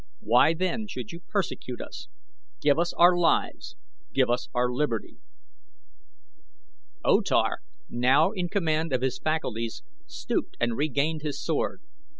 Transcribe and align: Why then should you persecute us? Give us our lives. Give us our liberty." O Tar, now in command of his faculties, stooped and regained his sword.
Why 0.21 0.55
then 0.55 0.87
should 0.87 1.11
you 1.11 1.19
persecute 1.19 1.79
us? 1.79 2.07
Give 2.59 2.79
us 2.79 2.91
our 2.93 3.15
lives. 3.15 3.75
Give 4.15 4.31
us 4.31 4.47
our 4.51 4.71
liberty." 4.73 5.19
O 7.05 7.21
Tar, 7.21 7.59
now 7.87 8.31
in 8.31 8.49
command 8.49 8.93
of 8.93 9.03
his 9.03 9.19
faculties, 9.19 9.83
stooped 10.07 10.57
and 10.59 10.75
regained 10.75 11.21
his 11.21 11.39
sword. 11.39 11.83